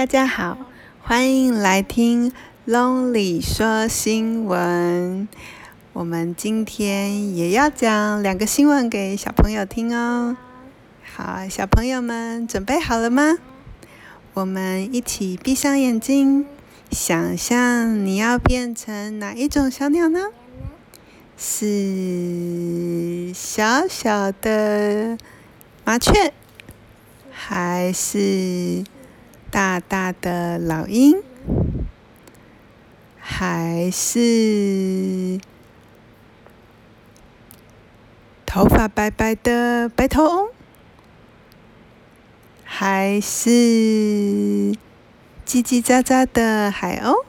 [0.00, 0.56] 大家好，
[1.02, 2.32] 欢迎来听
[2.66, 5.28] Lonely 说新闻。
[5.92, 10.38] 我们今天也要讲两个新闻给小朋友听哦。
[11.02, 13.36] 好，小朋友们准备好了吗？
[14.32, 16.46] 我们一起闭上眼睛，
[16.90, 20.28] 想象你要变成哪一种小鸟呢？
[21.36, 25.18] 是小小的
[25.84, 26.32] 麻雀，
[27.30, 28.82] 还是
[29.50, 31.22] 大大的老鹰，
[33.18, 35.40] 还是
[38.46, 40.48] 头发白白的白头翁，
[42.62, 43.50] 还是
[45.44, 47.24] 叽叽喳喳的海鸥？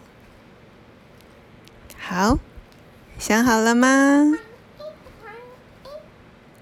[1.98, 2.38] 好，
[3.18, 4.38] 想好了吗？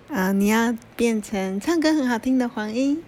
[0.09, 3.03] 啊，你要变成唱歌很好听的黄莺。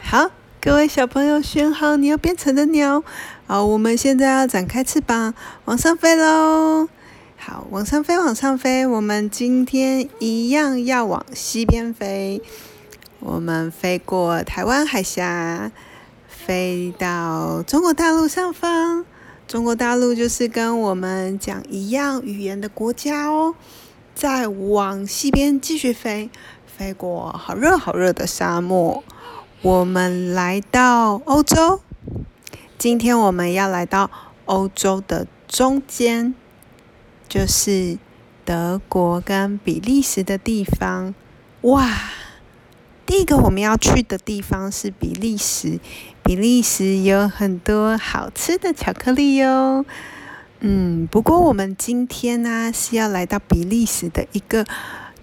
[0.00, 0.30] 好，
[0.68, 3.02] 各位小朋友选好你要变成的鸟。
[3.46, 5.32] 好，我们现在要展开翅膀，
[5.64, 6.86] 往上飞喽。
[7.38, 8.86] 好，往上飞，往上飞。
[8.86, 12.42] 我们今天一样要往西边飞。
[13.20, 15.72] 我们飞过台湾海峡，
[16.28, 19.06] 飞到中国大陆上方。
[19.46, 23.54] 中国大陆就是跟我们讲一样语言的国家哦。
[24.14, 26.28] 再往西边继续飞，
[26.66, 29.02] 飞过好热好热的沙漠。
[29.60, 31.80] 我们来到欧洲，
[32.78, 34.08] 今天我们要来到
[34.44, 36.32] 欧洲的中间，
[37.28, 37.98] 就是
[38.44, 41.12] 德国跟比利时的地方。
[41.62, 41.90] 哇，
[43.04, 45.80] 第一个我们要去的地方是比利时，
[46.22, 49.84] 比利时有很多好吃的巧克力哟。
[50.60, 54.64] 嗯，不过我们今天呢是要来到比利时的一个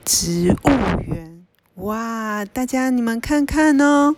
[0.03, 0.69] 植物
[1.07, 1.34] 园。
[1.79, 4.15] 哇，大家你们看看哦，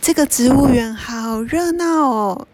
[0.00, 2.48] 这个植物园好热闹哦，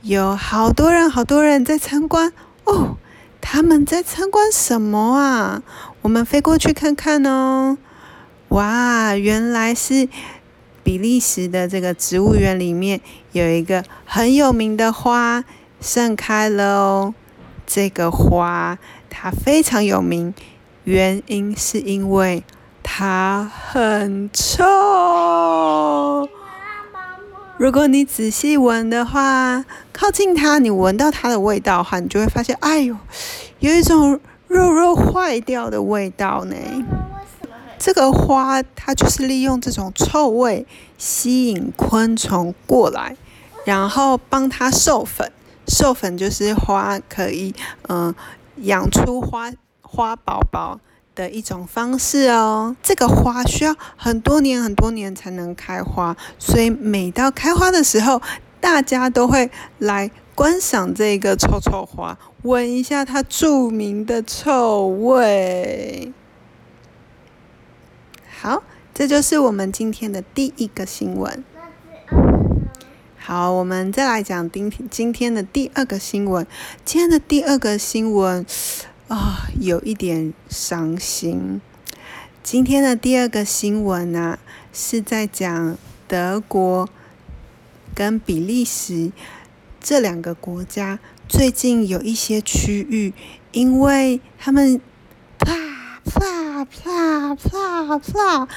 [0.00, 2.32] 有好多人，好多人在参观
[2.64, 2.96] 哦。
[3.42, 5.62] 他们在参观什么啊？
[6.00, 7.76] 我们飞过去看看哦。
[8.48, 10.08] 哇，原来是
[10.82, 13.02] 比利时的这个植物园里面
[13.32, 15.44] 有一个很有名的花
[15.82, 17.14] 盛开了哦。
[17.66, 18.78] 这个花
[19.10, 20.32] 它非常有名，
[20.84, 22.42] 原因是因为。
[22.90, 24.64] 它很臭。
[27.58, 29.62] 如果你仔细闻的话，
[29.92, 32.96] 靠近它，你闻到它的味道的话，你就会发现，哎呦，
[33.58, 36.56] 有一种肉肉坏掉的味道呢。
[37.78, 40.66] 这个花它就是利用这种臭味
[40.96, 43.18] 吸引昆虫过来，
[43.66, 45.30] 然后帮它授粉。
[45.66, 47.54] 授粉就是花可以
[47.88, 48.14] 嗯
[48.56, 50.80] 养出花花宝宝
[51.18, 58.22] 的一种方式哦，这个花需要很多年很多年才能开花，所以每到开花的时候，
[58.60, 66.12] 大家都会来观赏这个臭臭花，闻一下它著名的臭味。
[68.40, 68.62] 好，
[68.94, 71.42] 这就是我们今天的第一个新闻。
[73.16, 76.46] 好，我们再来讲今天今天的第二个新闻。
[76.84, 78.46] 今天的第二个新闻。
[79.08, 81.62] 啊、有一点伤心。
[82.42, 84.38] 今天的第二个新闻呢、
[84.70, 86.86] 是在讲德国
[87.94, 89.10] 跟比利时
[89.80, 93.14] 这两个国家最近有一些区域，
[93.52, 94.78] 因为他们
[95.38, 95.54] 啪
[96.04, 98.48] 啪啪啪啪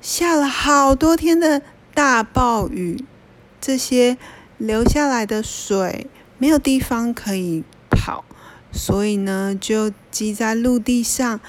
[0.00, 1.60] 下了好多天的
[1.92, 3.04] 大暴雨，
[3.60, 4.16] 这些
[4.58, 6.06] 流下来的水
[6.38, 8.24] 没有地方可以跑。
[8.72, 11.40] 所以呢，就积在陆地上，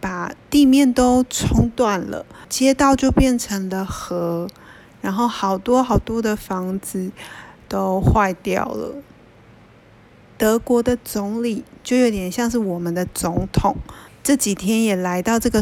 [0.00, 4.48] 把地面都冲断了，街道就变成了河，
[5.00, 7.10] 然后好多好多的房子
[7.68, 8.94] 都坏掉了。
[10.36, 13.76] 德国的总理就有点像是我们的总统，
[14.22, 15.60] 这几天也来到这个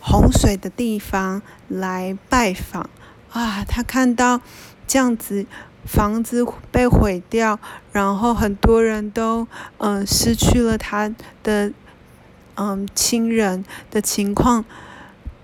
[0.00, 2.88] 洪水的地方来拜访
[3.32, 4.40] 啊，他看到
[4.86, 5.46] 这样子。
[5.86, 7.60] 房子被毁掉，
[7.92, 9.46] 然后很多人都
[9.78, 11.14] 嗯失去了他
[11.44, 11.72] 的
[12.56, 14.64] 嗯亲人的情况，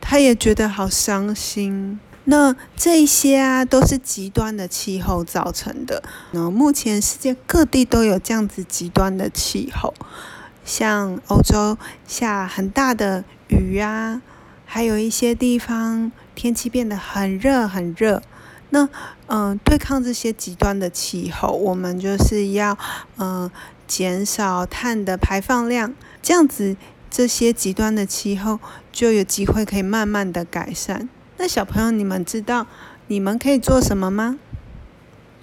[0.01, 2.01] 他也觉得好伤心。
[2.25, 6.03] 那这些啊都是极端的气候造成的。
[6.33, 9.95] 那目前世界各地都有这样子极端的气候，
[10.65, 14.21] 像欧洲下很大的雨啊，
[14.67, 18.21] 还有一些地方天气变得很热很热。
[18.75, 18.89] 那
[19.27, 22.77] 嗯、对抗这些极端的气候，我们就是要
[23.19, 23.51] 嗯、
[23.87, 25.93] 减少碳的排放量，
[26.23, 26.75] 这样子
[27.11, 28.59] 这些极端的气候
[28.91, 31.07] 就有机会可以慢慢的改善。
[31.37, 32.67] 那小朋友，你们知道
[33.09, 34.39] 你们可以做什么吗？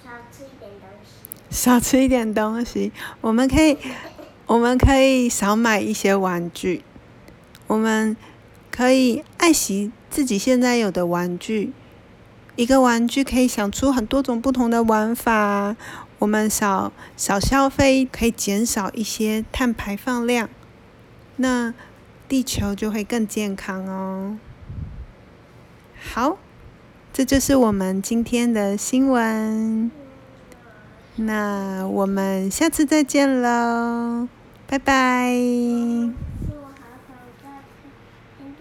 [0.02, 0.44] 少吃
[1.50, 2.90] 少吃一点东西。
[3.20, 3.78] 我们可以，
[4.46, 6.82] 我们可以少买一些玩具。
[7.68, 8.16] 我们
[8.72, 11.72] 可以爱惜自己现在有的玩具。
[12.60, 15.74] 一个玩具可以想出很多种不同的玩法。
[16.18, 20.46] 我们少少消费，可以减少一些碳排放量。
[21.36, 21.72] 那
[22.28, 24.36] 地球就会更健康哦。
[26.12, 26.36] 好，
[27.14, 29.90] 这就是我们今天的新闻。
[31.16, 34.28] 那我们下次再见喽，
[34.66, 35.32] 拜拜。